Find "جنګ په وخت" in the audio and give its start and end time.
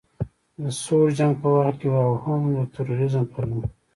1.17-1.75